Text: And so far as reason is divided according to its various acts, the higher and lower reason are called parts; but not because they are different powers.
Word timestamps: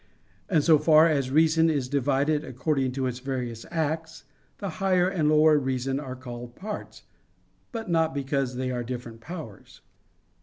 And 0.49 0.63
so 0.63 0.79
far 0.79 1.07
as 1.07 1.29
reason 1.29 1.69
is 1.69 1.87
divided 1.87 2.43
according 2.43 2.91
to 2.93 3.05
its 3.05 3.19
various 3.19 3.67
acts, 3.69 4.23
the 4.57 4.67
higher 4.81 5.07
and 5.07 5.29
lower 5.29 5.59
reason 5.59 5.99
are 5.99 6.15
called 6.15 6.55
parts; 6.55 7.03
but 7.71 7.87
not 7.87 8.11
because 8.11 8.55
they 8.55 8.71
are 8.71 8.81
different 8.83 9.21
powers. 9.21 9.81